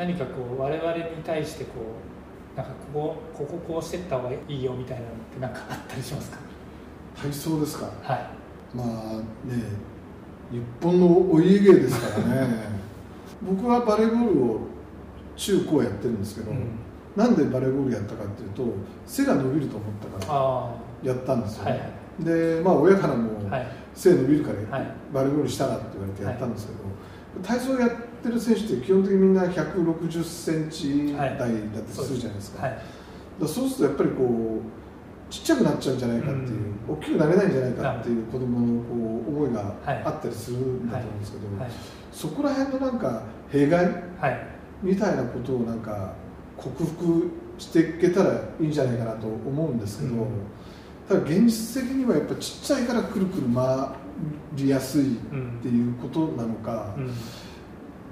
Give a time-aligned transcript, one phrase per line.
[0.00, 1.72] 何かこう我々に対してこ
[2.54, 6.38] うなんかこここここうしてった方がいいよみたいなのって何かあったりしますか？
[7.22, 7.86] 体操ですか。
[8.02, 8.30] はい。
[8.74, 8.86] まあ
[9.46, 9.62] ね
[10.50, 12.70] 日本のお家芸ですからね。
[13.46, 14.60] 僕はバレーボールを
[15.36, 16.66] 中高やってるんですけど、うん。
[17.16, 18.64] なんでバレーボールやったかっていうと
[19.06, 19.88] 背が伸びると思っ
[20.18, 20.70] たからあ
[21.02, 21.80] やったんですよ、あはい。
[22.24, 23.66] でまあ親からもはい。
[23.94, 24.90] 背伸びるからはい。
[25.12, 26.78] バレーボールしたらって言われてやったんですけど、
[27.46, 27.96] 体操やって
[28.28, 31.48] る選手って基本的にみんな160センチ台だっ
[31.82, 32.78] てするじゃないですか,、はい。
[33.46, 34.60] そうするとやっぱりこ
[35.28, 36.58] うちっちゃくなっちゃうんじゃないかっていう、
[36.88, 38.94] 大きくなれないんじゃないかっていう子供のこ
[39.28, 40.02] う思いがはい。
[40.04, 41.70] あったりするんだと思うんですけど、はい。
[42.12, 43.84] そこら辺のなんか弊害
[44.18, 44.46] はい。
[44.82, 46.12] みたいなことをなんか
[46.56, 50.28] 克服していけたらいいんじゃないかなと思うんですけど、うん。
[51.08, 53.88] ただ現実的にはやっぱちっちゃいからくるくる回
[54.56, 55.16] りやすいっ
[55.62, 57.10] ていうことなのか、うん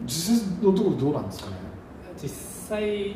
[0.05, 1.57] 実際のところどうなんですかね、
[2.20, 3.15] 実際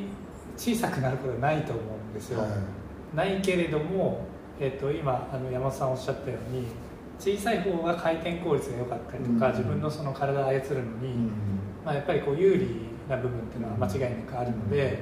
[0.57, 3.17] 小さくなることはないと思うんですよ、はい。
[3.17, 4.27] ないけれども、
[4.61, 6.67] えっと今あの山本さんおっしゃったように
[7.19, 9.53] 小さい方が回転効率が良かったりとか、うん。
[9.53, 11.31] 自分のその体を操るのに、うん。
[11.85, 12.67] まあ、やっぱりこう有利
[13.09, 14.99] な部分っていうのは間違いなくあるので、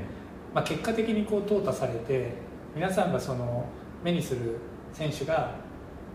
[0.54, 2.32] まあ、結果的にこう淘汰されて
[2.74, 3.64] 皆さんがその
[4.02, 4.56] 目にする
[4.92, 5.54] 選手が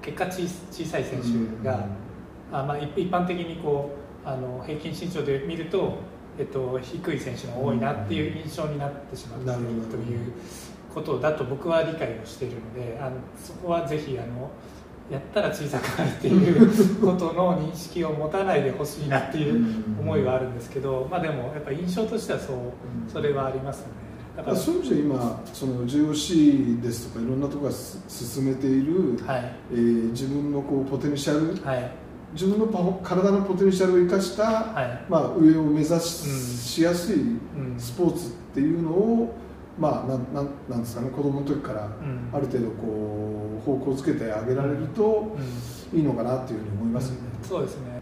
[0.01, 1.87] 結果小小さい選手が、
[2.51, 5.99] あまあ、一一般的にこうあの平均身長で見ると、
[6.39, 10.33] えっと、低い選手が多いなっていう印象になってしまっているという
[10.93, 14.49] ことだと僕は理解をしているのであのそこはぜひあの
[15.11, 16.67] やったら小さくなるっていう
[17.05, 19.63] ことの認識を持たないでほしいなっていう
[19.99, 22.57] 思いはあるんですけど、まあ、でもやっぱ印象としてはそう
[23.07, 23.93] それはありますよね。
[24.35, 29.55] だからそういう意味で今その JOC ですとかいろんなところがす進めている、はい。
[29.71, 35.05] えー自分のこうポテンシャルはい自分のパフォ体のポテンシャルを生かした、はい。
[35.09, 37.75] まあ、上を目指し,、うんしやすいうん。
[37.79, 39.35] スポーツっていうのを、
[39.79, 42.29] まあ、なんなんなんですかね子供の時からうん。
[42.33, 45.35] ある程度こう方向づけてあげられると
[45.93, 45.99] うん。
[45.99, 47.19] いいのかなっていうふうに思いますよね。
[47.43, 48.01] そうですね、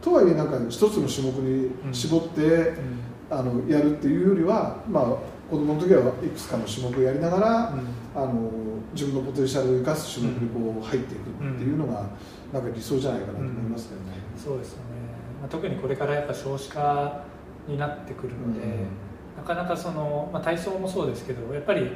[0.00, 2.98] とはいえなんか一つの種目に絞って、うん。
[3.30, 5.04] あのやるっていうよりは、まあ、
[5.50, 7.74] 子供の時はいくつかの種目をやりながら、
[8.14, 8.50] あの
[8.92, 12.10] 自分のポテンシャルを生かす種目にこう入っていくっていうのが、
[12.52, 14.12] なんか理想じゃないかなと思いますけどね。
[14.36, 14.84] そうですよね、
[15.40, 17.24] まあ、特にこれからやっぱ少子化
[17.66, 18.60] になってくるので、
[19.36, 21.92] なかなかその、まあ、体操もそうですけどやっぱり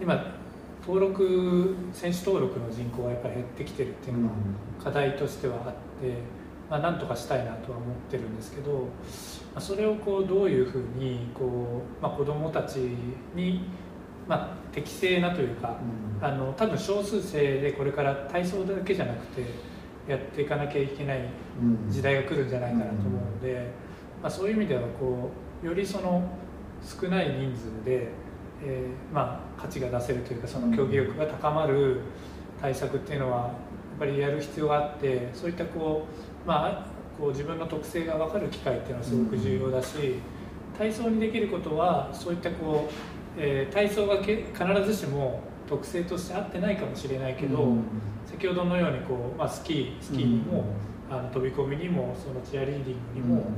[0.00, 0.34] 今
[0.86, 4.34] 登録選手登録の人口がやっぱり減ってきてるっていうのが
[4.82, 6.14] 課題としてはあって、
[6.70, 8.84] まあ、なんとかしたいなとは思ってるんですけど、まあ、
[9.60, 12.76] それをこうどういうふうにこう、まあ、子どもたち
[13.34, 13.68] に、
[14.26, 15.76] まあ、適正なというか、
[16.20, 19.42] あの多分少数生でこれから体操だけじゃなくて
[20.08, 21.28] やっていかなきゃいけない
[21.88, 23.70] 時代が来るんじゃないかなと思うので、
[24.22, 25.30] まあ、そういう意味ではこ
[25.62, 26.22] うよりその
[26.82, 28.08] 少ない人数で、
[28.64, 32.00] えーまあ、価値が出せるというかその競技力が高まる
[32.60, 33.52] 対策っていうのはやっ
[33.98, 36.06] ぱりやる必要があってそういったこ
[36.44, 36.86] う、まあ、
[37.18, 40.14] こう自分の特性が分かる機会っていうのはすごく重要だし
[40.78, 42.92] 体操にできることはそういったこう、
[43.36, 47.76] えー体操がけ必ずしも特性として合ってないかもしれないけど、
[48.24, 50.64] 先ほどのようにこう、まあ、スキースキーにも、
[51.10, 53.50] あの飛び込みにもそのチアリーディングにも、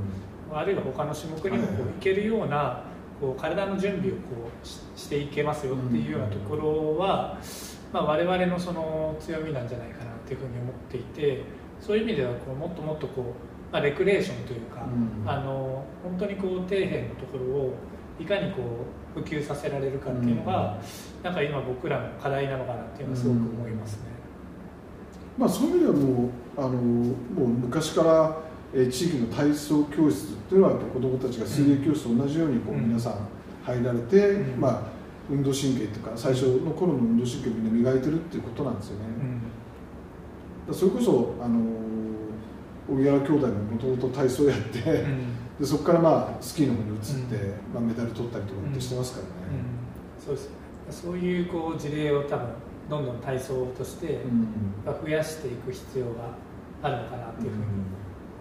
[0.53, 2.83] あるいは他の種目にもこういけるような
[3.21, 7.37] こう体の準備をこうししていけますよっていうようなところは、
[7.93, 11.43] まあ、我々のその強みなんじゃないかなっていうふうに思っていて
[11.79, 14.85] そういう意味ではこうもっともっとこう、まあ、レクレーションというか、
[15.25, 17.73] あの本当にこう底辺のところを
[18.19, 18.61] いかにこ
[19.15, 20.77] う普及させられるかっていうのが、
[21.23, 24.11] なんか今僕らの課題なのかなっていうのはすごく思いますね。
[25.37, 28.37] まあ、そういう意味ではもうあのもう昔から、
[28.73, 32.87] えー地域の体操教室っていうのは子どもたちが水泳教室と同じようにこう、うん。
[32.87, 33.27] 皆さん
[33.63, 34.59] 入られて、うん。
[34.59, 34.81] まあ、
[35.29, 39.05] 運動神経っていうか最初の頃の運動神経をみんな磨いてるっていうことなんですよね。
[40.71, 41.80] それこそあの
[42.91, 44.79] 荻原兄弟ももともと体操やって、
[45.59, 47.51] でそこからまあスキーの方に移って、うん。
[47.73, 49.31] まあ、メダル取ったりとかってしてますからね。
[50.23, 50.49] そうです
[50.89, 52.47] そういうこう事例を多分
[52.89, 54.47] どんどん体操としてうん。
[55.03, 56.35] 増やしていく必要が
[56.83, 57.63] あるのかなっていうふうに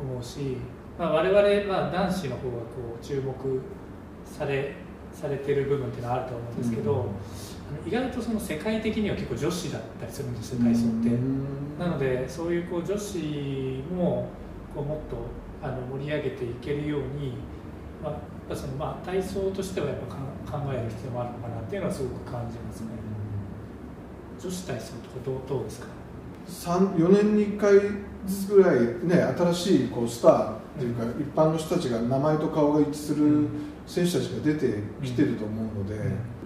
[0.03, 0.57] 思うし、
[0.99, 3.61] まあ、我々、まあ、男子の方がこう注目
[4.25, 4.75] され
[5.13, 7.07] されてる部分っていうのはあると思うんですけど、
[7.87, 11.09] 意外とその世界的には結構女子だったりするんですよ体操って。
[11.09, 11.79] うん。
[11.79, 13.19] なのでそういうこう女子
[13.95, 14.29] も
[14.75, 17.35] こうもっとあの盛り上げていけるように、
[18.03, 18.11] ま
[18.51, 19.97] あ、そのまあ体操としてはやっ
[20.43, 22.89] ぱか考える必要もあるのかなっていうのはすごく感じますね。
[24.43, 25.87] 女子体操とかどうどうですか？
[26.47, 27.73] 三4年に1回
[28.27, 33.47] ずつぐらい、ね、新しいこうスターというか、一般の人たちが名前と顔が一致する
[33.91, 34.73] 選手たちが出て
[35.03, 35.97] きてると思うので、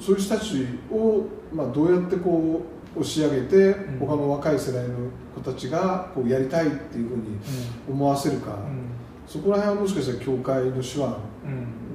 [0.00, 2.62] そういう人たちを、まあ、どうやってこ
[2.96, 4.94] う押し上げて、他の若い世代の
[5.35, 7.23] 子たちがこうやりたいっていうふうに
[7.87, 8.56] 思わせるか、
[9.26, 11.02] そこら辺はもしかしたら協会の手腕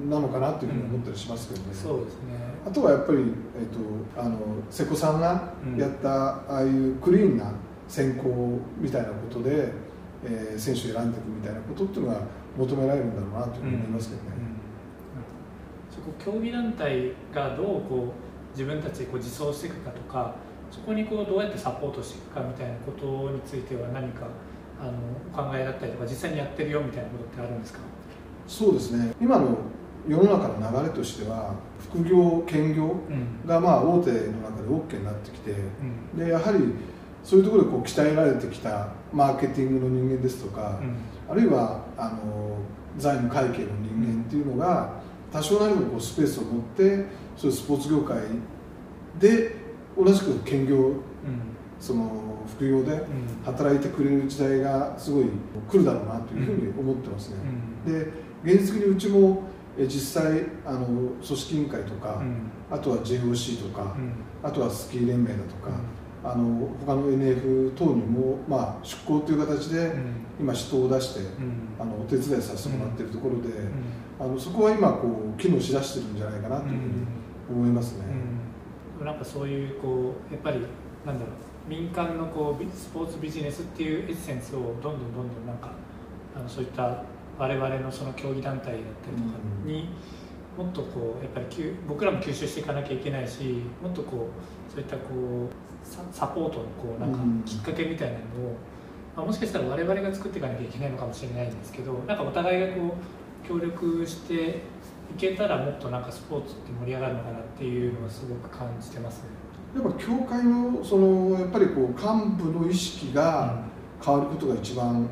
[0.08, 1.74] なのかなというふうに思ったりしますけどね。
[1.74, 2.20] そうですね。
[2.64, 4.38] あとはやっぱり、えーと、あの
[4.70, 7.52] 瀬古さんがやった、ああいうクリーンな
[7.88, 9.72] 選考みたいなことで、
[10.24, 12.20] えー、選手を選んでいくみたいなことっていうのが
[12.56, 14.49] 求められるんだろうなと思いますけどね。
[16.18, 18.12] そこ競技団体がどうこ
[18.54, 20.34] う自分たちでこう自走していくかとか
[20.70, 24.26] そこにこうどうやってサポートしていくかみたいなことについては何か
[24.80, 24.92] あの
[25.32, 27.80] お考えだったりとか実際にやってるよみたいなことってあるんですか？
[28.46, 29.12] そうですね。
[29.20, 29.58] 今の
[30.08, 32.96] 世の中の流れとしては副業兼業
[33.46, 36.58] がまあ大手の中で OK になってきて、うん、でやはり
[37.22, 40.96] そういうところでこう鍛えられてきたマーケティングの人間ですとか、うん、
[41.30, 42.56] あるいはあの
[42.96, 44.99] 財務会計の人間っていうのが
[45.32, 47.06] 多少なりもこうスペースを持って
[47.36, 48.18] そういうスポーツ業界
[49.18, 49.56] で
[49.96, 50.96] 同じく兼業、うん、
[51.78, 53.02] その副業で
[53.44, 55.24] 働いてくれる時代がすごい
[55.68, 57.36] 来るだろうなというふうに思ってますね。
[57.86, 58.12] で
[58.42, 59.42] 現実的にうちも
[59.78, 62.22] 実際あの組織委員会とか、
[62.70, 63.96] あとは JOC とか、
[64.42, 65.70] あとはスキー連盟だとか、
[66.22, 69.92] あの他の NF 等にも、まあ、出向という形で
[70.38, 71.20] 今人を出して、
[71.78, 73.48] あのお手伝いさせてもらっているところで、
[74.20, 77.06] あのそこは今こう機能しだしてるんじゃないかなというふうに
[77.50, 78.04] 思いますね。
[79.02, 80.58] なんかそういうこうやっぱり
[81.06, 85.70] なんだろう民間のこうスポーツビジネスっていうエッセンスをどんどんどんどんなんか
[86.36, 87.02] あのそういった
[87.38, 89.88] 我々のその競技団体だったりとかに、
[90.58, 91.46] もっとこうやっぱり
[91.88, 98.56] 僕らも吸収していかなきゃいけないしもっとこうそういったこうサポートのこうなんかきっかけみたいなのを、
[99.16, 104.62] まあ、もしかしたら我々が作っていかなきゃいけないのかもしれないんですけどなんかお互いがこう協力して
[105.14, 109.40] いけたらもっとなんかスポーツって盛り上がるのかなっていうのはすごく感じてますね。
[109.74, 113.62] やっぱ協会のそのやっぱりこう幹部の意識が
[114.04, 115.08] 変わることが一番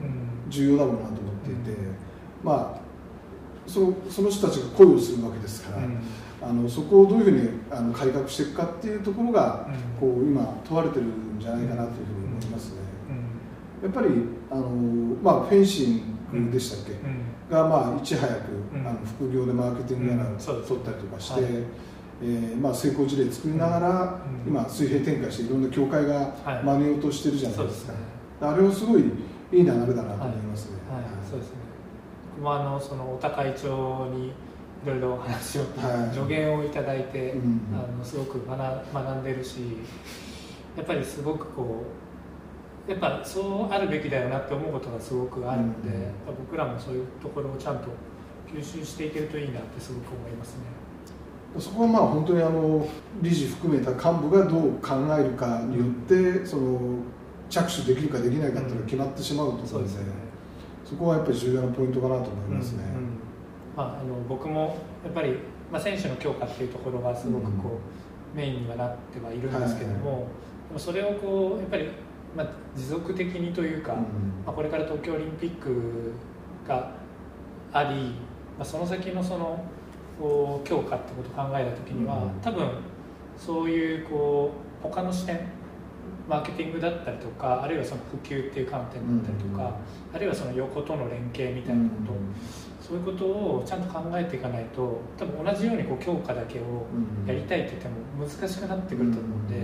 [0.48, 1.96] 重要だろうなと思っていて、うん、
[2.42, 2.80] まあ
[3.68, 6.02] そのその人たちが恋をするわけですから、うん、
[6.42, 9.68] あのそこをどういうふうにあの改革していくかっていうところが、
[10.00, 12.78] こう今問われてるんじゃないかなというふうに思いますね。
[13.82, 14.08] やっぱり
[14.50, 14.68] あの、
[15.22, 16.02] まあ、フェンシ
[16.32, 16.92] ングでしたっけ、
[17.50, 18.40] が、まあ、いち早く、
[18.74, 21.52] あの副業でマーケティングやらを取ったりとかして、はい、
[22.22, 26.34] えー、まあ、成功事例作りながら、今水平展開していろんな協会が
[26.64, 27.92] 真似ようとしてるじゃないですか、
[28.46, 29.10] はい、あれはすごいいい
[29.50, 30.78] 流れだなと思いますね。
[30.90, 31.04] はい。
[31.28, 31.68] そうですね。
[32.40, 33.66] もあのそのお高い町
[34.14, 34.32] にい
[34.86, 38.58] ろいろ話を、はい、助言をいただいて、うん、あのすごく学
[38.94, 39.58] 学んでるし
[40.76, 42.07] やっぱりすごくこう
[42.88, 45.92] やっぱそうあるべきだよなって思うことがすごくあるので、う
[46.32, 47.88] ん、僕らもそういうところをちゃんと
[48.52, 50.62] 吸収していけるといいなってすごく思いますね。
[51.58, 52.86] そこはまあ本当にあの
[53.22, 56.78] 理事含めた幹部がどう考えるかによって、その
[57.50, 60.00] 着手できるかできないかっていうのが決まってしまうと思うので。
[60.00, 60.28] うん
[60.88, 62.82] そこはやっぱり重要なポイントかなと思いますね。
[62.82, 63.18] うんうん、
[63.76, 65.34] まあ、あの僕もやっぱり、
[65.70, 67.78] まあ、選手の強化っていうところがすごくこ
[68.34, 70.20] う、メインにはなってはいるんですけども、
[70.70, 71.90] はい、それをこうやっぱり、
[72.36, 72.46] まあ、
[72.76, 74.02] 持続的にというか、ま
[74.46, 76.12] あ、これから東京オリンピック
[76.66, 76.92] が
[77.72, 78.14] あり、
[78.58, 79.64] まあ、その先のその
[80.64, 82.70] 強化ってことを考えた時には、多分
[83.36, 85.40] そういうこう他の視点
[86.28, 89.74] マーケティングだったりとかあるいはその普及っていう観点だったりとか、
[90.12, 96.86] あるいはその横との連携みたいなこと、そういうことをちゃんと考えていかないと多分同じようにこう強化だけを
[97.26, 99.54] やりたいって言っても難しくなってくると思うんで、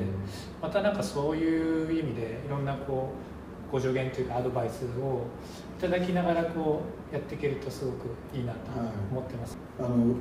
[0.62, 3.12] またなんかそういう意味でいろんなこ
[3.68, 5.26] うご助言というかアドバイスを
[5.78, 7.94] いただきながらこうやっていけるとすごく
[8.34, 8.58] いいなと
[9.10, 9.58] 思ってます。
[9.78, 10.14] はい、あの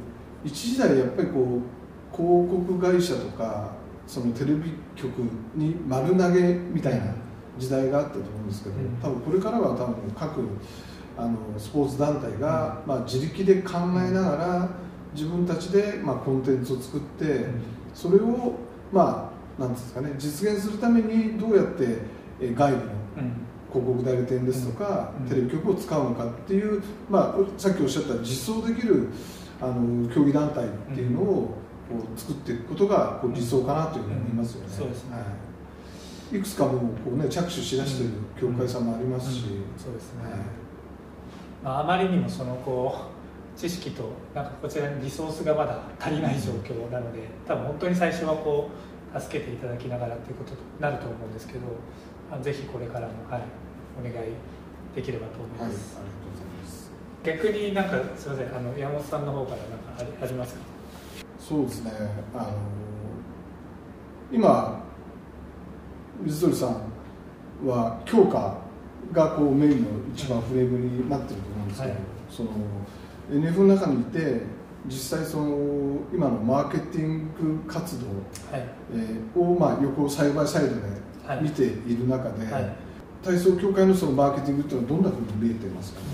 [0.43, 5.19] 一時代やっぱりこう広告会社とかそのテレビ局
[5.55, 7.13] に丸投げみたいな
[7.57, 10.41] 時代があったと思うんですけど、多分これからは多分各
[11.17, 14.69] あのスポーツ団体が、まあ、自力で考えながら
[15.13, 17.45] 自分たちで、まあ、コンテンツを作って
[17.93, 18.55] それを
[18.91, 21.99] まあなんですかね実現するためにどうやって
[22.55, 22.81] 外部の
[23.71, 29.09] 広告代理店ですとか、テレビ局を使うのかっていう、まあ、さっきおっしゃった実装できる
[29.59, 31.57] あの競技団体っていうのを、
[31.99, 34.67] こう作っていくことがこう理想かなというふうに思いますよね。
[34.69, 35.21] そうですね、は
[36.33, 39.43] い、いくつかもこう、ね、着手しだしている協会さんもありますし、
[39.77, 40.23] そうですね、
[41.63, 42.95] まあ、あまりにもそのこ
[43.55, 48.69] う知識となんかこちらにリソースがまだ足りない状況なので多分本当に最初はこ
[49.15, 53.41] う助けていただきながらということになると思うんですけどぜひこれからも、はい、
[53.99, 54.33] お願い
[54.95, 55.97] できればと思います。
[55.97, 56.91] はい、ありがとうございます。
[57.23, 60.72] 逆になんかすみませんあの山本さんの方からなんかありありますか？
[61.53, 61.91] そうですね。
[62.33, 62.47] あの
[64.31, 64.83] 今
[66.23, 68.57] 水鳥さんは強化
[69.11, 72.49] がこうメインの一番フレームになってると思うんですけど、はい、その
[73.31, 74.41] NF の中にいて
[74.87, 78.07] 実際その今のマーケティング活動、
[78.51, 78.65] はい。
[78.95, 80.81] えー、をまあ横サイバーサイドで
[81.39, 82.75] 見ている中で、はい、
[83.23, 86.05] 体操協会のそのマーケティングっていうのはどんなふうに見えてますか、ね、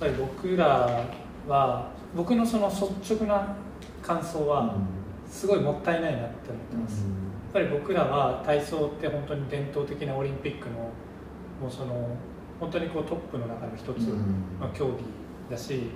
[0.00, 1.04] うん、やっぱり僕ら
[1.48, 3.56] は僕のその率直な
[4.02, 4.74] 感想は
[5.28, 7.16] すごいもったいないなって思ってます、うん、や
[7.50, 10.90] っぱり僕らは体操って本当に伝統的なオリンピックの
[11.60, 12.16] もうその
[12.60, 14.06] 本当にこうトップの中の一つ
[14.60, 15.04] の競技
[15.50, 15.90] だし、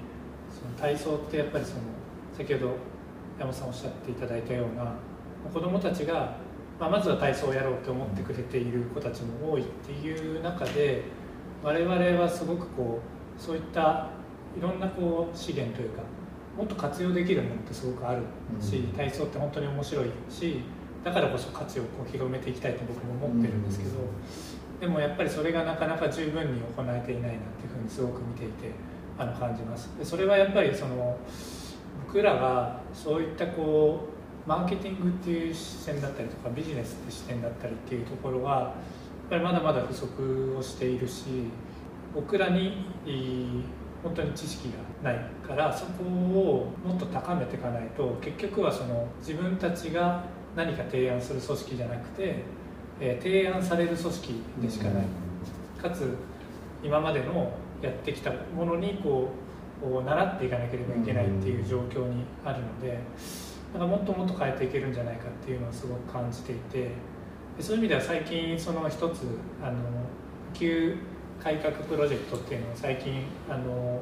[0.51, 1.83] その体操ってやっぱりその
[2.37, 2.77] 先ほど
[3.39, 4.95] 山本さんおっしゃっていただいたような
[5.53, 6.37] 子どもたちが、
[6.81, 11.05] まあ、まずは体操をやろうと思ってくれている子たちも多いっていう中で
[11.63, 13.01] 我々はすごくこ
[13.39, 14.09] うそういった
[14.59, 16.03] いろんなこう資源というか
[16.57, 18.23] もっと活用できるものってすごくある
[18.61, 20.63] し、体操って本当に面白いし
[21.05, 23.91] だからこそ価値をこう広めていきたいと僕も思ってるんですけど、
[24.81, 28.73] でもやっぱりそれがなかなか十分に行えていないなっていうふうにすごく見ていて
[29.19, 29.89] あの感じます。
[29.99, 31.19] でそれはやっぱりその
[32.07, 34.09] 僕らがそういったこ
[34.45, 38.73] うマーケティングっていう視点だったりとかビジネスって視点だったりっていうところはやっ
[39.31, 41.25] ぱりまだまだ不足をしているし
[42.15, 42.87] 僕らに
[44.03, 44.69] 本当に知識
[45.03, 50.25] がないからそこをもっと高めていかないと結局はその自分たちが
[50.55, 52.43] 何か提案する組織じゃなくて
[53.01, 55.05] えー、提案される組織でしかない、
[55.81, 56.17] かつ
[56.83, 59.31] 今までのやってきたものにこ
[59.83, 62.99] う習っていかなければいけないっていう状況にあるので
[63.75, 66.91] だからもっともっと変えていけるんじゃないかっていうのをすごく感じていて
[67.61, 69.03] そういう意味では最近その一つ
[69.63, 69.79] あの
[70.55, 70.97] 普及
[71.43, 74.01] 改革プロジェクトっていうのを最近あの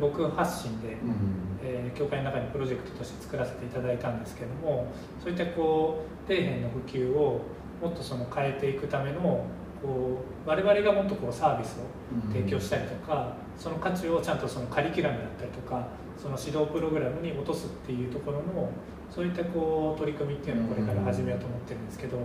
[0.00, 1.14] 僕発信で、うん、
[1.62, 4.86] えー、教会の中にプロジェクトとして作らせていただいたんですけども
[5.22, 7.40] そういったこう底辺の普及を
[7.80, 9.46] もっとその変えていくための
[9.82, 15.88] こう我々がもっとこうサービスを提供したりとか、うん、その価値をちゃんとそのカリキュラムだったりとか
[16.20, 18.70] その指導プログラムに落とすっていうところの
[19.10, 22.18] そういったこう取り組みっていうのをこれから始めようと思ってるんですけど、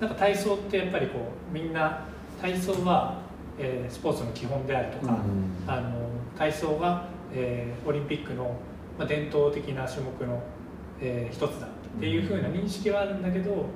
[0.00, 1.18] なんか体操ってやっぱりこ
[1.50, 2.06] うみんな
[2.40, 3.20] 体操は、
[3.58, 5.98] えー、スポーツの基本であるとか、うん、あの
[6.36, 8.56] 体操が、えー、オリンピックの、
[8.98, 10.42] まあ、伝統的な種目の、
[11.00, 11.70] えー、一つだっ
[12.00, 13.66] ていうふうな認識はあるんだけど、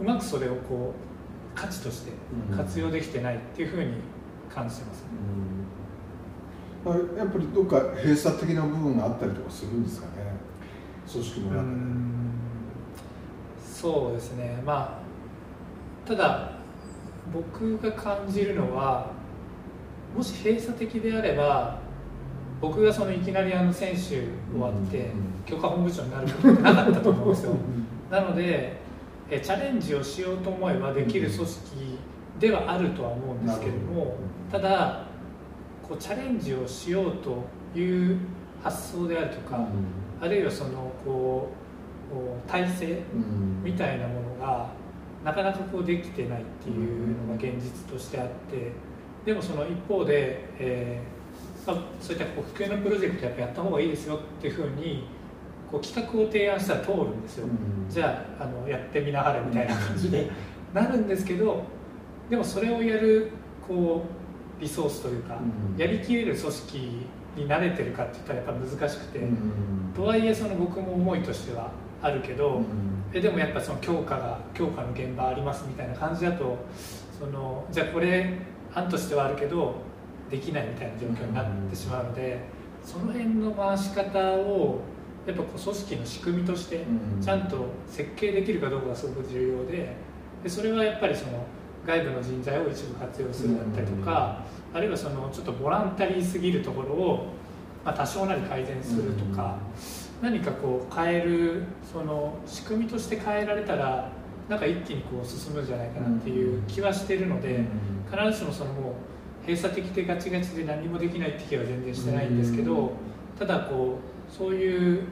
[0.00, 2.12] うまくそれをこう価値として
[2.56, 3.94] 活用できてないっていうふうに
[4.52, 5.08] 感じてます、ね、
[6.86, 10.12] うん、やっぱりどっか閉鎖的な部分があったりとかするんですかね？
[11.10, 11.68] 組織の中で。
[13.62, 14.62] そうですね。
[14.64, 16.52] まあただ
[17.32, 19.10] 僕が感じるのは
[20.16, 21.78] もし閉鎖的であれば
[22.60, 24.26] 僕がそのいきなりあの選手終
[24.58, 25.10] わって
[25.44, 27.54] 強化本部長になることってなかったと思うんですよ。
[28.10, 28.76] なので
[29.30, 31.98] えチャレンジをしようと思えばできる組織
[32.38, 34.16] ではあるとは思うんですけども
[34.50, 35.06] ただ
[35.82, 37.44] こうチャレンジをしようと
[37.78, 38.18] いう
[38.62, 39.66] 発想であるとか、
[40.20, 41.50] あるいはそのこ
[42.46, 43.02] う体制
[43.62, 44.70] みたいなものが
[45.22, 48.72] なかなかこうできてないっていうのが現実としてあって
[49.24, 55.04] でもその一方で、えーまあ、そういった普及のプロジェクトやっぱやった方がいいですよっていうふうに
[55.70, 60.30] こう企画を提案したら通るんですよ、うん、じゃああのやってみなはれみたいな感じで。
[60.74, 61.62] なるんですけど
[62.28, 63.30] でもそれをやる
[63.66, 64.04] こ
[64.58, 65.38] うリソースというか、
[65.72, 66.78] うん、やりきれる組織
[67.36, 71.70] に慣れてるかって言ったらやっぱ難しくて、うん、とはいえその僕も思いとしては
[72.02, 72.60] あるけど、
[73.14, 76.58] えでもやっぱその強化が強化の現場ありますみたいな感じだと
[77.18, 78.38] そのじゃあこれ
[78.74, 79.74] 案としてはあるけど
[80.30, 82.40] できないみたいな状況になってしまうので、
[82.84, 84.80] その辺の回し方を
[85.26, 86.84] やっぱこう組織の仕組みとして
[87.20, 89.96] ちゃんと設計できるかどうかがすごく重要で
[90.42, 91.44] でそれはやっぱりその
[91.86, 97.26] 外部の人材を一部活用するだったりとか、あるいはそのちょっとボランタリーすぎるところを、
[97.84, 99.58] まあ、多少なり改善するとか、
[100.22, 104.10] 何かこう変えるその仕組みとして変えられたら
[104.48, 107.64] なんか一気にこう進むんじゃないかなっていう気はしてるので、
[108.10, 112.92] 必ずしもそのもう閉鎖的でガチガチで何もできないって気は全然してないんですけど、
[113.38, 115.06] ただこうそういう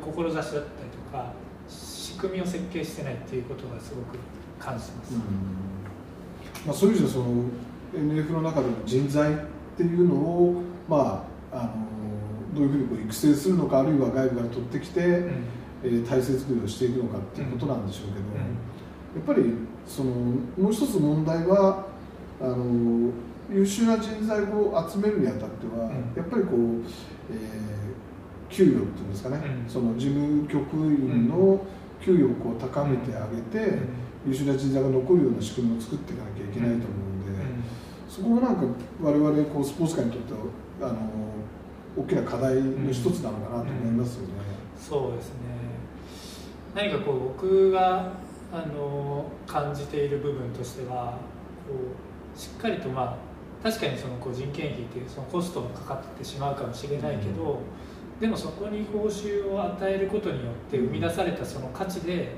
[0.00, 1.32] 志だったりとか
[1.68, 4.18] 仕組みを設計してないっていうことがすごく
[4.58, 5.12] 感じてます、
[6.66, 7.26] まあ、そういう意味でその
[7.94, 9.36] NF の中での人材っ
[9.76, 11.72] ていうのを、まあ、あの
[12.54, 15.44] どういうふうにこう育成するのかあるいは外部から取ってきて、うん、
[15.86, 18.44] えー、体制作りをしていくのかっていうことなんでしょうけど、うん、
[19.16, 19.54] やっぱり
[19.86, 20.10] その
[20.58, 21.86] もう一つ問題は
[22.40, 23.10] あの
[23.50, 26.82] 優秀な人材を集めるにあたっては、うん、やっぱりこう、
[27.30, 27.76] えー
[28.48, 31.64] 給与っていうんですかね、うん、その事務局員の
[32.00, 33.78] 給与をこう高めてあげて、
[34.26, 37.42] 優秀な人材が残るような仕組みを作っていかなきゃいけないと思うんで、
[38.08, 38.62] そこもなんか
[39.02, 41.10] 我々こうスポーツ界にとってはあの
[41.96, 44.34] 大きな課題の一つなのかなと思いますよね。
[44.78, 45.65] そうですね
[46.76, 48.12] 何かこう僕が
[48.52, 51.18] あの感じている部分としては
[51.66, 53.18] こうしっかりとま
[53.62, 57.60] あ確かにそのこう人件費っていうそのコストがかかってしまうかもしれないけど、
[58.14, 62.32] うん、でもそこに報酬を与えることによって生み出されたその価値で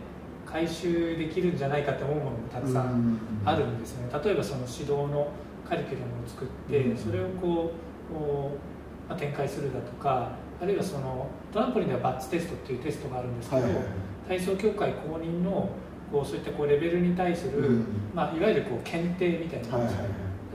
[0.47, 4.09] 回収できるんじゃないかって思うものもたくさんあるんですね。
[4.25, 5.29] 例えばその指導の
[5.69, 7.73] カリキュラムを作ってそれをこ
[8.13, 10.31] う、まあ、展開するだとか
[10.63, 13.93] あるいはそのトランポリンではバッチテストっていうテストがあるんですけど、はいはいはい、
[14.29, 15.71] 体操協会公認の
[16.13, 20.09] こうそういったこうレベルに対する、うん、まあ、いわゆるこう検定みたいな、はいはいはい、例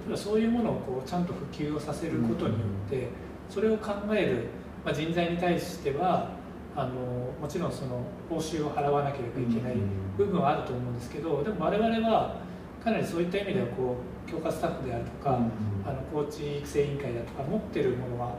[0.08, 3.08] えばそういうものをこうちゃんと普及をさせることによって、
[3.50, 4.46] それを考える、
[4.86, 6.32] まあ、人材に対しては
[6.76, 6.92] あの
[7.40, 9.76] もちろんその報酬を払わなければいけない
[10.18, 12.38] 部分はあると思うんですけどでも我々は
[12.84, 15.40] かなりそういった意味ではこう強化スタッフであるとか、
[15.86, 18.36] あのコーチ育成委員会だとか持ってるものは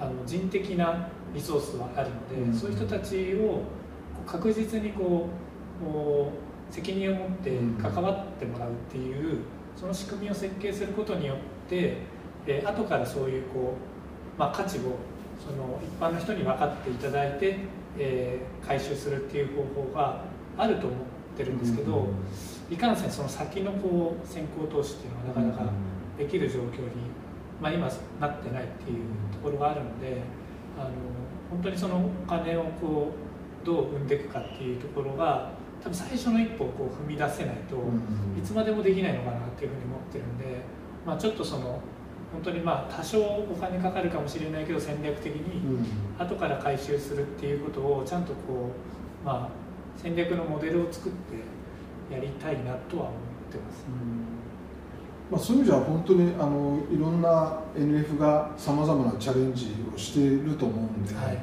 [0.00, 3.62] あの人的なリソースはあるので、そういう人たちを
[4.30, 5.26] 確実にこ
[5.80, 9.38] う責任を持って関わってもらうっていう、
[9.74, 11.36] その仕組みを設計することによっ
[11.70, 11.96] て、
[12.46, 13.74] えー、後からそういうこ
[14.36, 14.96] う、まあ、価値を
[15.38, 17.58] その一般の人に分かっていただいて、
[17.98, 20.24] えー、回収するっていう方法が
[20.58, 20.98] あると思っ
[21.36, 22.08] てるんですけど、
[22.70, 25.72] いかんせんその先のこう先行投資っていうのはなかなか
[26.18, 26.88] できる状況に、
[27.62, 27.88] まあ、今
[28.20, 28.98] なってないっていう
[29.32, 30.20] ところがあるので
[30.76, 30.90] あの
[31.50, 33.27] 本当にそのお金をこう
[33.64, 35.50] どう生んでいくかっていうところが
[35.82, 37.76] 多分最初の一歩をこう踏み出せないと
[38.38, 40.44] いつまでもできないのかなっていうふうに思ってるんで、
[41.06, 41.80] まあ、ちょっとその
[42.32, 45.80] 本当にまあ多少お金かかるかもしれないけど戦略的に
[46.18, 48.70] 後から回収するっていうことをちゃんとこ
[49.22, 49.48] う、まあ、
[49.96, 53.86] 戦略のモデルを作ってやりたいなとは思ってます。
[55.30, 61.38] まあ、そういう意味では本当にあのいろんな NF がさまざまなチャレンジをしていると思うんで、はい、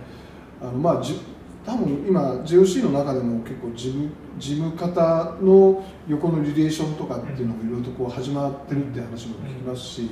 [0.59, 1.19] あのまあじ
[1.65, 10.09] 多分今 JOC の中でも結構事務事務方の横のリレーションとかっていうのもいろいろとこう始まってるって話も聞きますし、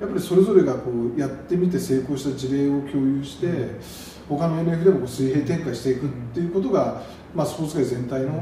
[0.00, 3.46] やっぱりそれぞれがこうやってみて成功した事例を共有して、
[4.28, 7.02] 他の NF でもこう水平展開していくっていうことが、
[7.34, 8.32] まあ、スポーツ界全体の、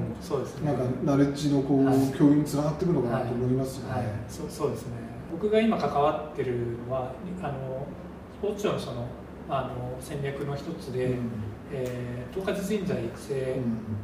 [0.64, 3.92] なんかナレッジのこう、共有につながっていくのかなと思いますよね。
[3.92, 4.92] はいはい、そうそうですね。
[5.30, 7.86] 僕が今関わってるのはあの
[8.38, 9.06] スポーツ庁のその
[9.48, 13.56] あの戦略の一つで、うんえー、統括人材育成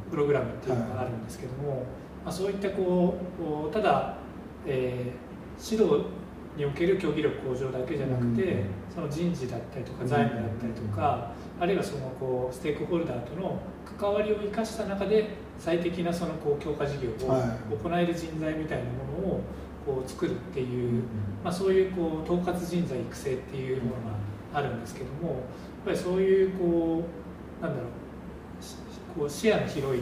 [0.09, 1.79] プログラムっていうのがあるんですけども、うんはい、
[2.25, 3.15] まあ、そういったこ
[3.69, 4.17] うただ、
[4.65, 6.05] えー、指導
[6.57, 13.61] における競技力向上だけじゃなくて、うん、その人事だったりとか財務だったりとか、あるいはそのこうステークホルダーとの
[13.97, 19.41] 関わりを生かした中で最適なそのこう強化事業を行える人材みたいなものを
[19.85, 21.03] こう作るっていう、
[21.43, 23.99] まあ、そういうこう統括人材育成っていうものが
[24.53, 25.39] あるんですけどもやっ
[25.85, 27.21] ぱりそういうこう
[27.61, 29.19] なんだろう。
[29.19, 30.01] こう視野の広い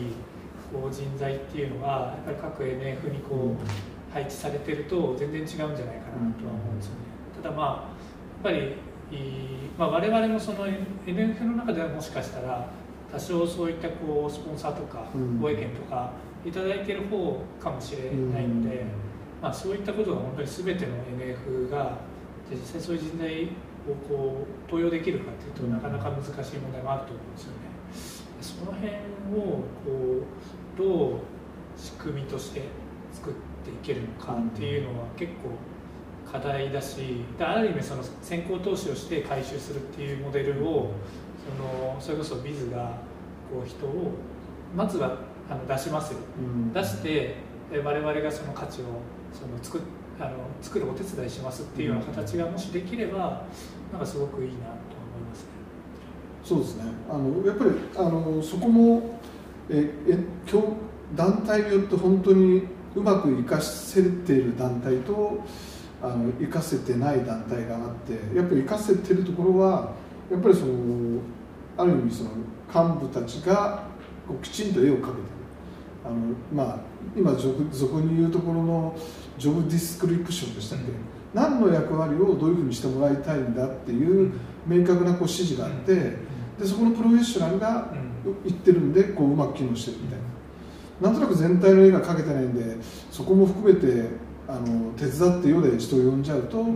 [0.71, 6.99] こう人材っていうのはやっぱり各 NF にこう配置されてると全然違うんじゃないかなとは思うんですよね。
[7.41, 7.89] ただま
[8.43, 8.89] あやっぱり
[9.79, 10.67] まあ、我々もその
[11.07, 12.67] NF の中ではもしかしたら
[13.09, 15.05] 多少そういったこうスポンサーとか
[15.41, 16.11] ご意見とか
[16.43, 18.83] 頂いてる方かもしれないので、
[19.41, 21.97] まあ、そういったことが本当に全ての NF が
[22.51, 23.47] 実際そういう人材
[23.91, 27.69] をこう登用できるかっていうとなかなか難しい問題もあると思うんですよね。
[28.41, 28.89] その辺
[29.37, 30.23] をこ
[30.75, 31.19] うどう
[31.75, 32.63] 仕組みとして
[33.11, 35.49] 作っていけるのかっていうのは結構
[36.31, 40.91] 課題だしある意味その先行投資をして回収するっていうモデルを
[41.43, 42.97] そのそれこそビズが
[43.51, 44.11] こう人を
[44.75, 45.17] まずは
[45.49, 46.19] あの出しますよ、
[46.73, 47.35] 出して
[47.83, 48.85] 我々がその価値を
[49.33, 49.81] その作
[50.19, 53.45] あの作るお手伝いしますっていうような形がもしできれば
[53.91, 55.47] なんかすごくいいなと思いますね。
[56.43, 59.19] そうですねあのやっぱりあのそこも
[59.69, 60.17] ええ
[60.49, 60.67] 今日
[61.15, 62.63] 団体によって本当に
[62.95, 65.43] うまく生かせている団体と
[66.01, 69.93] あの生かせてない団体があってやっぱり生かせてるところは
[70.29, 71.21] やっぱりその
[71.77, 72.31] ある意味その
[72.67, 73.83] 幹部たちが
[74.27, 75.13] こうきちんと絵を描けてる
[76.05, 76.15] あの、
[76.53, 76.79] まあ、
[77.15, 78.97] 今俗に言うところの
[79.39, 80.95] ジョブディスクリプションでしたっけ、うん、
[81.33, 84.31] 何の役割をどういうふうにしてもらいたいんだっていう
[84.67, 86.17] 明確なこう指示があって、で
[86.65, 87.87] そこのプロフェッショナルが
[88.45, 90.29] 言ってるんでこううまく機能してるみたいな。
[91.01, 92.75] なんとなく全体の絵が描けてないんで
[93.09, 94.09] そこも含めて
[94.47, 96.71] あの手伝ってよで人を呼んじゃうと、う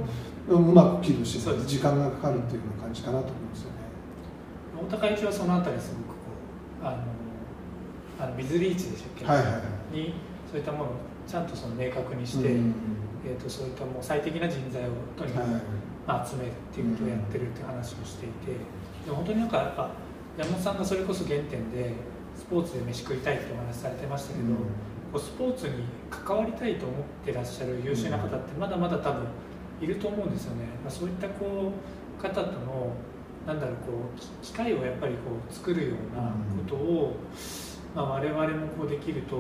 [0.56, 3.78] ん、うまく機能して時間がかかるっていうような感じかなと思いますよね。
[4.89, 6.13] 大高一はそのあたりすごくこ
[6.84, 6.97] うあの
[8.19, 9.60] あの水リーチでしたっけ、はいはいは
[9.93, 10.13] い、に
[10.54, 10.88] そういったものを
[11.26, 12.76] ちゃんとその明確にして、うん、
[13.26, 15.48] えーと、そういったもう最適な人材をとにかく、
[16.06, 19.89] まあ、集めるっていうことをやってるっていう話をしていて、で本当になんかやっぱ
[20.38, 21.94] 山本さんがそれこそ原点で
[22.38, 24.63] スポーツで飯食いたいってお話されてましたけど、うん、こ
[25.16, 29.26] うスポーツに関わりたいと思ってらっしゃる優秀な方ってまだまだ多分
[29.82, 30.66] いると思うんですよね。
[30.84, 31.72] まあ、そういったこ
[32.20, 32.94] う方との
[33.48, 33.82] なんだろうこ
[34.16, 37.16] う機会をやっぱりこう作るようなことを、
[37.96, 39.38] まあ、我々もこうできると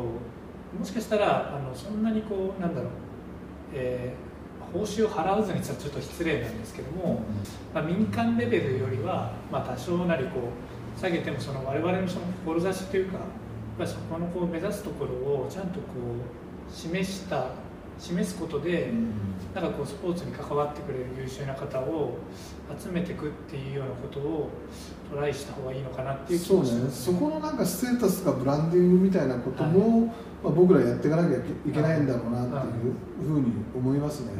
[0.77, 2.89] もしかしたらあのそんなにこうなんだろう、
[3.73, 7.21] えー、報酬を払わずにちょっと失礼なんですけども、
[7.73, 10.49] まあ、民間レベルよりは、まあ、多少なりこ
[10.97, 13.19] う下げてもその我々のその志というか
[13.85, 15.85] そこのこう目指すところをちゃんとこ
[16.69, 17.47] う示した
[18.03, 19.13] 示すことで、うん、
[19.55, 22.17] なんかこうスポーツに関わってくれる優秀な方を
[22.77, 24.49] 集めていくっていうようなことを
[25.09, 30.07] トライした方がいいのかなっていう気もします、ね、そこのなんかステータスとかブランディングみたいなことも、はい、
[30.43, 31.41] まあ、僕らやっていかなきゃい
[31.73, 34.31] けないんだろうなっていうふうに思いますね、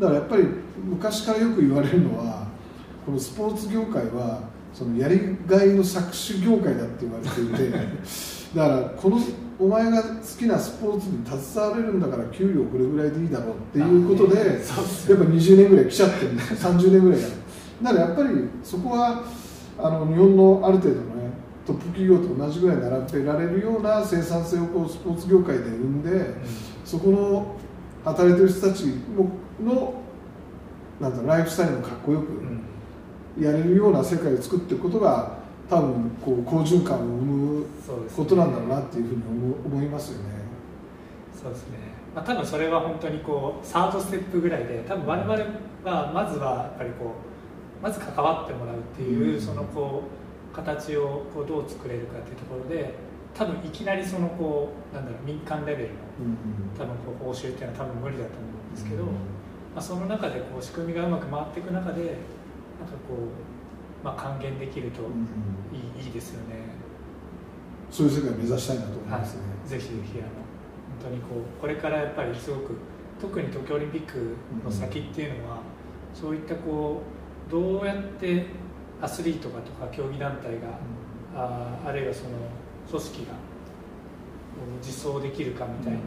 [0.00, 0.44] だからやっぱり
[0.82, 2.48] 昔からよく言われるのは
[3.04, 7.70] このスポーツ業界はそのやりがいの搾取業界だって言われていて
[8.56, 9.18] だからこの
[9.60, 17.28] お前が好きなスポーツに携われるんだから給料これぐらいでいいだろうっていうことで、やっぱ20年ぐらい来ちゃってるんですよ30年ぐらいだ
[17.82, 18.28] だからやっぱり
[18.62, 19.24] そこは
[19.78, 21.30] あの日本のある程度のね
[21.66, 26.34] トップ企業と同じぐらい並べられるような生産性をこうスポーツ業界で生んで、うん、
[26.84, 27.56] そこの
[28.04, 28.82] 働いてる人たち
[29.16, 29.28] の
[29.60, 30.02] の
[31.00, 32.26] なんだライフスタイルもかっこよく
[33.40, 35.37] やれるような世界を作っていくことが
[35.68, 37.66] 多分こう好循環を生む
[38.16, 39.22] ことなんだろうなっていうふうに
[39.66, 40.30] 思いますよね。
[41.40, 41.78] そうですね。
[42.14, 45.44] まあ、多分それは本当にこうサードステップぐらいで多分我々
[45.84, 47.14] はまずはやっぱりこ
[47.80, 50.02] うまず関わってもらうっていう、そのこ
[50.52, 52.94] う形をこうどう作れるかっていうところで
[53.34, 55.94] 多分いきなりそのこうなんだろう民間レベルの、
[56.76, 59.10] 多分こう報酬っていうのは多分無理だと思うんですけど、ま
[59.76, 63.57] あ、その中でこう仕組みがうまく回っていく中でなんかこう
[64.02, 66.78] まあ、還元できるといいうん、いいですよね。
[67.90, 70.28] そういう世界を目指したいなと思いますね、はい、ぜひぜひあの
[71.00, 71.26] 本当にこ
[71.58, 72.76] うこれからやっぱりすごく
[73.20, 77.02] 特に東京オリンピックの先っていうのは、うん、そういったこ
[77.48, 78.46] うどうやって
[79.00, 80.68] アスリートがとか競技団体が、
[81.34, 82.30] うん、ああるいはその
[82.88, 83.32] 組織が
[84.82, 86.00] 実装できるかみたいな、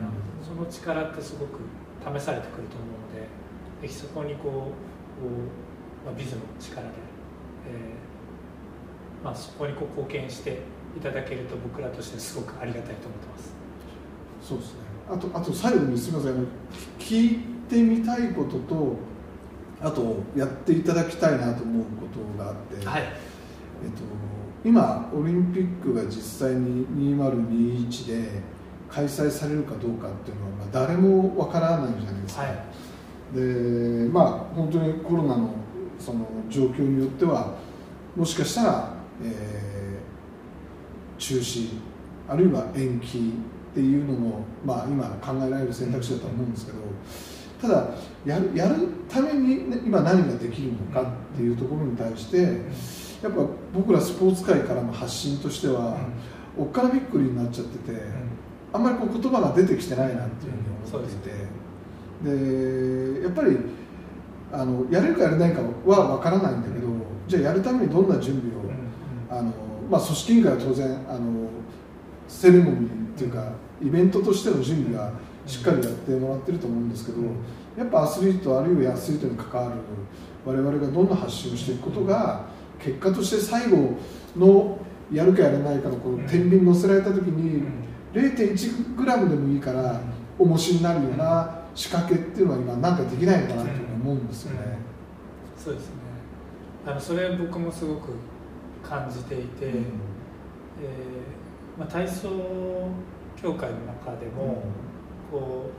[0.44, 1.62] その力ってすごく
[2.04, 3.28] 試されてくると思うので
[3.82, 5.28] ぜひそこにこうこ
[6.04, 6.90] う、まあ、ビズの力で
[7.68, 10.60] えー、まあ、そこにこう貢献して
[10.98, 13.54] いただけると僕らとしてすごくありがたいと思ってます。
[14.42, 14.80] そうですね。
[15.10, 16.48] あとあと最後にすみません。
[17.00, 18.96] 聞いてみたいことと
[19.82, 24.04] あとやっていただきたいなと思うことがあって、はい、えっと、
[24.64, 26.86] 今オリンピックが実際に
[27.18, 28.42] 2021で
[28.90, 35.56] 開催されるかどうかっていうのは、まあ、誰もわからないじゃないですか、はい、でまあ本当にコロナの
[36.02, 37.56] その状況によっては
[38.16, 41.70] もしかしたら、えー、中止
[42.28, 43.34] あるいは延期
[43.72, 46.78] っていうのも、まあ、今考えられる選択肢だと思うんですけど
[47.62, 47.90] ただ
[48.26, 52.38] やるやるために、ね、今何ができるのかっていうところに対して
[53.22, 55.98] やっぱ僕らスポーツ界からの発信としては
[56.58, 58.02] おっからびっくりになっちゃってて
[58.74, 61.62] あんまりこう言葉が出てきてないなっていうふうに思っていて
[63.18, 63.58] でやっぱり
[64.52, 66.88] あのやれるかやれないかは分からないんだけど
[67.28, 68.72] じゃあやるためにどんな準備を、
[69.30, 69.52] あの
[69.90, 71.50] まあ、組織委員会は当然あの
[72.28, 75.12] セレモニーっていうかイベントとしての準備が
[75.46, 77.18] しっかりやってもらってると思うんですけど
[77.78, 79.82] やっぱアスリートあるいはアスリートに関わる
[80.46, 82.46] 我々がどんな発信をしていくことが
[82.80, 83.98] 結果として最後
[84.36, 84.80] の
[85.12, 87.64] やるかやらないかのこの天秤に乗せられた時に
[88.14, 90.02] 0.1g でもいいから
[90.40, 93.70] 重しになるような仕掛けっていうのは今何かできないのかなと
[94.02, 94.80] 思うんですよね、
[95.56, 95.96] うん、そうですね。
[96.86, 98.14] あのそれ僕もすごく
[98.84, 99.82] 感じていて、うん、えー、
[101.80, 102.90] まあ、体操
[103.36, 104.64] 協会の中でも、
[105.32, 105.70] こ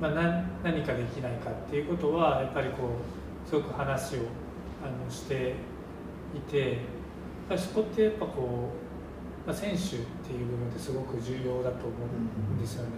[0.00, 2.90] うまあ、何何かできないかっていうことはやっぱりこ
[3.46, 4.18] うすごく話を
[4.84, 5.54] あのして
[6.34, 6.78] いてやっ
[7.48, 8.70] ぱりそこってやっぱこ
[9.44, 11.94] う、まあ、選手っていう部分ですごく重要だと思
[12.50, 12.90] うんですよね。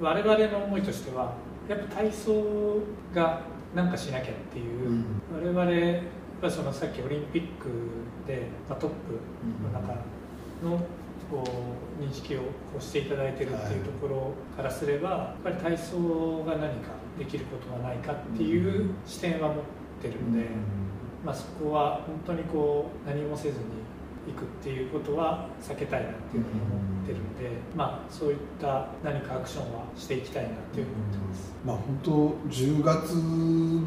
[0.00, 1.34] 我々の思いとしては
[1.68, 2.80] やっぱ体操
[3.14, 3.42] が
[3.74, 6.02] なんかしなきゃっていう、うん、我々やっ
[6.42, 7.68] ぱそのさっきオリンピック
[8.26, 8.96] で、まあ、トップ
[9.62, 9.94] の中
[10.62, 10.78] の
[11.30, 11.44] こ
[12.00, 12.46] う認識をこ
[12.78, 19.56] うしていただいてるっていうところからすれば、やっぱり体操が何かできることはないかっていう視点は持っ
[20.02, 20.46] てるんで、
[21.24, 23.64] まあ、そこは本当にこう何もせずに
[24.32, 32.10] くっていうことは避けたいなっていうふうに思ってるので、まあ、そういった何かアクションはしていきたいなっていうふうに思ってます、まあ、本当
[32.48, 33.14] 10月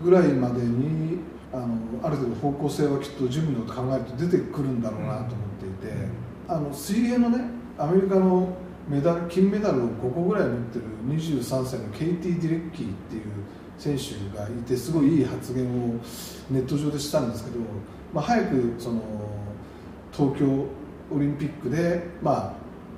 [0.04, 1.20] ぐらいまでに
[1.52, 5.28] あのある程度方向性はきっと準備の考えると出てくるんだろうなと思っ
[5.60, 5.94] ていて、
[6.48, 7.46] あの水泳のね
[7.78, 13.24] アメリカのメダル金メダルを5個ぐらい持ってる23歳のケイティ・レデッキーっていう
[13.78, 16.00] 選手がいてすごいいい発言を
[16.50, 17.60] ネット上でしたんですけど、
[18.14, 19.02] まあ、早くその
[20.14, 20.46] 東京
[21.12, 22.54] オリンピックで、まあ、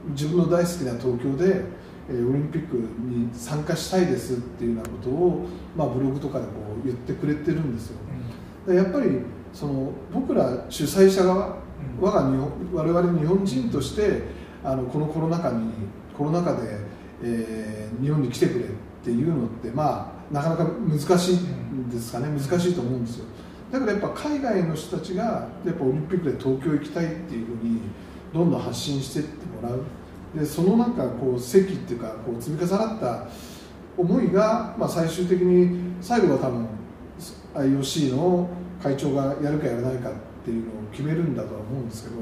[0.10, 1.64] 自分の大好きな東京で、
[2.10, 6.52] えー、オリンピックに参加したいですっていうようなことを、まあ、ブログとかでこ
[6.84, 7.98] う言ってくれてるんですよ。
[8.68, 9.22] うん、やっぱり
[9.54, 14.24] その僕ら主催者側、うん、我が日本我々日本人として
[14.64, 15.72] あのこのコロナ禍に
[16.18, 16.80] コロナ禍で、
[17.24, 18.68] えー、日本に来てくれっ
[19.04, 22.28] ていうのってまあなかなか難しいんですかね。
[22.28, 23.26] 難しいと思うんですよ
[23.72, 27.82] だからやっぱ海外の人たちがやっぱオリンピックで東京行きたいっていうふうに
[28.34, 29.82] どんどん発信していってもらう。
[30.36, 33.28] でそのなんかこう席っていうかこう積み重なった
[33.98, 36.68] 思いが、まあ、最終的に最後は多分
[37.56, 38.50] IOC の
[38.84, 42.16] 会長がやるかやらないかっていうのを決めるんだとは思うんですけど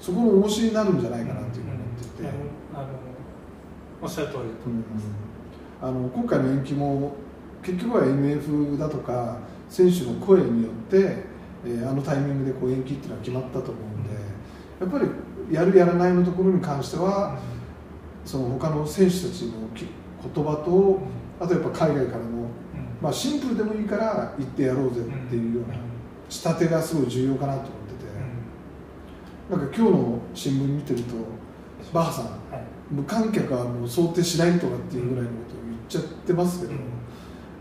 [0.00, 2.28] そこの重しになるんじゃないかなっていうふうに思っていて、
[2.74, 2.86] あの
[4.02, 4.38] おっしゃる通り。
[4.38, 5.06] だと思います、
[5.82, 7.14] うん、あの今回の延期も
[7.62, 9.38] 結局は MF だとか
[9.72, 11.24] 選手の声によって、
[11.64, 14.10] えー、あのタイミングでこう延期っていうのは決まったと思うんで
[14.80, 17.38] やっぱりやるやらないのところに関しては、
[18.24, 21.00] その他の選手たちの言葉と、
[21.40, 22.48] あとやっぱ海外からの、
[23.00, 25.76] まあ、シンプルでもいいから行ってやろうぜっていうような
[26.28, 27.72] 仕立てがすごい重要かなと思って
[29.50, 31.14] て、なんか今日の新聞見てると
[31.92, 32.26] バッハさん、
[32.90, 36.72] 無観客はもう想定しないとかっていうぐらいのことを言っちゃってますけど、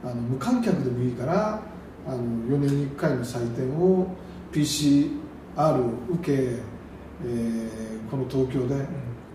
[0.03, 1.61] あの無観客でもいいから
[2.07, 4.07] あの4年に1回の祭典を
[4.51, 5.09] PCR
[5.75, 8.75] を受け、えー、この東京で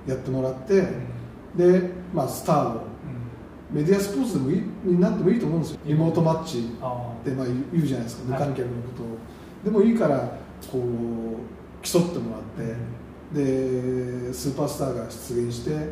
[0.07, 0.89] やってもらって、
[1.57, 2.83] で、まあ、スターを、
[3.71, 5.81] メディアスポーツでもいいになってもいいと思うんですよ。
[5.85, 9.07] リモートマッチってまあ言うじゃないですか無観客のことを、
[9.65, 10.39] でもいいから
[10.71, 10.83] こう
[11.83, 12.77] 競ってもらって、
[13.33, 15.89] でスーパースターが出現して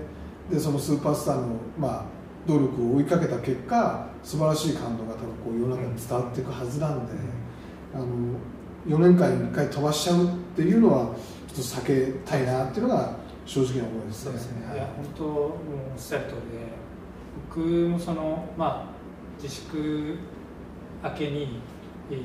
[0.50, 2.04] でそのスーパースターの、まあ、
[2.46, 7.12] 努力を追いかけた結果素晴らしい感動が多分こう世の中に伝わっていくはずなんで、
[7.94, 8.06] あの
[8.86, 11.14] 4年間に1回飛ばしちゃうっていうのは
[11.46, 14.38] ちょっと避けたいなっていうのが正直な思いですね。
[14.38, 15.44] すねいや本当もう
[15.92, 16.64] おっしゃる通りで
[17.48, 20.16] 僕もその、まあ、自粛
[21.02, 21.60] 明けに、
[22.10, 22.20] えー、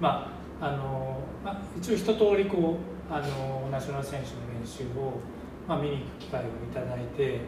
[0.00, 2.78] まああのまあ、一応一通りこ
[3.10, 5.20] うあのナショナル選手の練習を、
[5.68, 7.40] まあ、見に行く機会をいただいて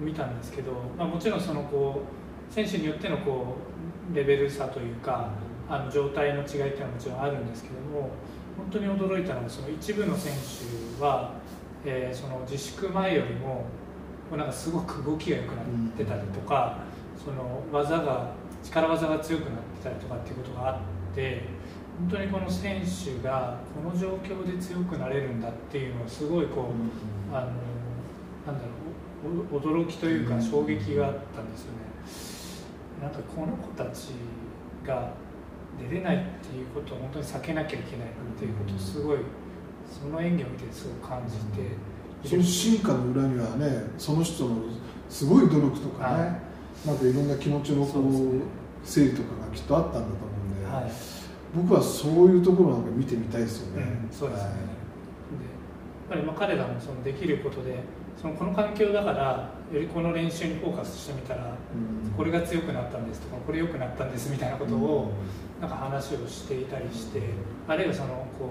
[0.00, 3.56] 見たんですけど、まあ、もちろんそのこう選手によってのこ
[4.12, 5.30] うレベル差というか
[5.68, 8.10] あの状態の違いっていうのはもちろんあるんですけども
[8.56, 11.34] 本当に驚いたのはその一部の選手は、
[11.84, 13.66] えー、その自粛前よりも
[14.36, 15.64] なんかすごく動きが良くなっ
[15.96, 16.80] てたりとか、
[17.16, 18.32] その技が
[18.62, 21.44] 力技が強くなってたりとかっていうことがあって
[21.98, 26.70] 本当にこの選手がこの状況で強くなれるんだっていうのはすごいこ
[27.32, 27.46] う、あの
[28.46, 31.78] なんだろう驚きというか衝撃があったんですよね、
[33.00, 34.10] なんかこの子たち
[34.84, 35.12] が
[35.78, 39.18] 出れないっていうことを本当に避けなきゃいけないっていうことをすごい
[39.88, 44.56] その演技を見てすごく感じて、その進化の裏にはねその人の
[45.08, 46.26] すごい努力とかね、は
[46.84, 50.92] い、なんかいろんな気持ちのこう整理とかがきっとあったんだと思うんで、はい、
[51.54, 54.58] 僕はそういうところなんか見てみたいですよね、うん、そうですね、はい、
[56.08, 57.80] ぱりまあ彼らもそのできることで
[58.20, 61.54] そのこの環境だからよりこの練習にフォーカスしてみたら、
[62.16, 65.12] これが強くなったんですとかこれ良くなったんですみたいなことを
[65.60, 67.22] なんか話をしていたりして
[67.68, 68.50] あるいはそのこ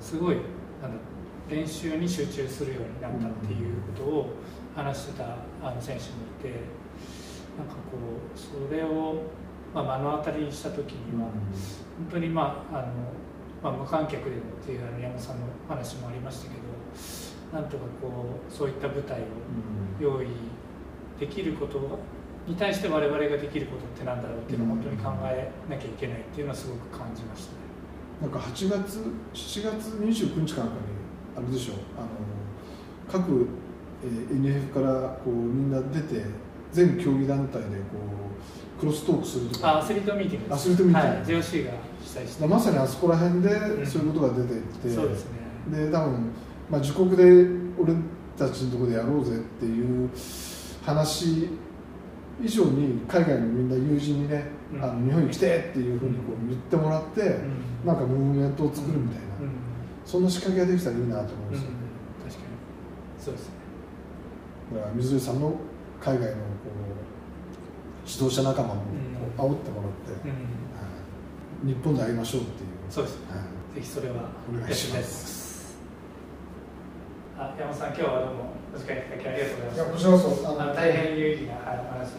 [0.00, 0.36] うすごい
[0.80, 0.98] なんだ
[1.48, 4.30] 練習に集中するようになったっていうことを
[4.74, 5.24] 話してた
[5.62, 6.08] あの選手も
[6.40, 6.60] いて
[7.56, 7.96] なんかこ
[8.34, 9.22] うそれを、
[9.74, 12.86] まあ、目の当たりにした時には本当にまああの、
[13.66, 19.24] まあ、無観客でもっていうあの山さんの話もありましたけどなんとかこうそういった舞台を
[19.98, 20.28] 用意
[21.18, 21.98] できること
[22.46, 27.58] に対して我々ができることってなんだろうっていうのを本当に考えなきゃいけないっていうのはすごく感じましたね。
[28.22, 29.00] なんか8月
[29.34, 30.80] 7月29日かなんかに
[31.36, 32.08] あれでしょあの
[33.10, 33.48] 各、
[34.04, 36.24] えー、NF からこうみんな出て
[36.76, 37.96] 全競技団体でこ
[38.76, 39.78] うクロストークするとか。
[39.78, 41.72] アスリートミーティングアスリートミーティング、はい、JOC が
[42.04, 42.46] 主催して。
[42.46, 45.24] まさにあそこら辺でそういうことが出ていって、うん、そうです
[45.70, 45.86] ね。
[45.86, 46.32] で多分
[46.70, 47.22] まあ、自国で
[47.78, 47.94] 俺
[48.36, 50.10] たちのところでやろうぜっていう
[50.84, 51.48] 話
[52.42, 59.50] 以上に海外のみんな友人にね、うん、あの日本に来てっていうふうにこう言ってもらって、うん、なんかムーブメントを作るみたいな、うん、
[60.04, 61.70] そんな仕掛けができたらいいなと思うんですよ、
[62.24, 62.46] 確かに。
[63.20, 63.54] そうですね。
[64.74, 65.54] だから水谷さんの
[66.00, 66.38] 海外のこ
[66.70, 68.74] う指導者仲間も
[69.36, 71.68] こう煽ってもらって、うん。
[71.68, 72.68] 日本で会いましょうっていう。
[72.90, 73.18] そうです。
[73.28, 73.74] はい。
[73.74, 75.76] ぜひそれはお願いします。
[77.38, 80.10] あ山本さん今日はどうもお時間いただきありがとうございました。
[80.10, 80.60] こちらこそ。
[80.60, 82.16] あの大変有意義な話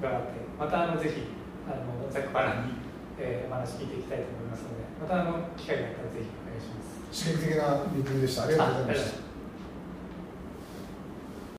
[0.00, 1.22] 伺ってまたあのぜひ
[1.68, 2.72] あのざっくばらんに、
[3.18, 7.26] えー、お話聞いていきたいと思いますのでまたあの機会があったらぜひお願いします。
[7.26, 8.44] 刺激的なミーティングでした。
[8.44, 9.25] ありがとうございました